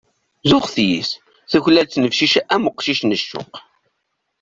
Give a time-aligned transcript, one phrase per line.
[0.51, 1.11] Zuxet yis-s,
[1.51, 3.53] tuklal ttnefcic am uqcic n ccuq.